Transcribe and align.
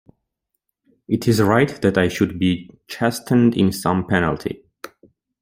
It 1.07 1.27
is 1.27 1.43
right 1.43 1.79
that 1.83 1.95
I 1.95 2.07
should 2.07 2.39
be 2.39 2.71
chastened 2.87 3.55
in 3.55 3.71
some 3.71 4.07
penalty. 4.07 4.65